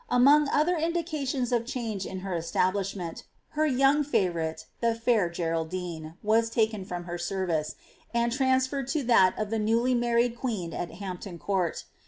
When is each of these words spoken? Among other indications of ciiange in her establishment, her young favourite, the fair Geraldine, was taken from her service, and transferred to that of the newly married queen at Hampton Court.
Among 0.09 0.49
other 0.49 0.75
indications 0.77 1.51
of 1.51 1.65
ciiange 1.65 2.07
in 2.07 2.21
her 2.21 2.33
establishment, 2.33 3.21
her 3.49 3.67
young 3.67 4.03
favourite, 4.03 4.65
the 4.79 4.95
fair 4.95 5.29
Geraldine, 5.29 6.15
was 6.23 6.49
taken 6.49 6.85
from 6.85 7.03
her 7.03 7.19
service, 7.19 7.75
and 8.11 8.31
transferred 8.31 8.87
to 8.87 9.03
that 9.03 9.37
of 9.37 9.51
the 9.51 9.59
newly 9.59 9.93
married 9.93 10.35
queen 10.35 10.73
at 10.73 10.89
Hampton 10.93 11.37
Court. 11.37 11.83